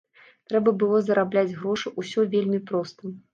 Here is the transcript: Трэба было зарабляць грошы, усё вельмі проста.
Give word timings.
Трэба 0.53 0.71
было 0.83 1.01
зарабляць 1.09 1.57
грошы, 1.59 1.93
усё 2.05 2.27
вельмі 2.33 2.63
проста. 2.73 3.15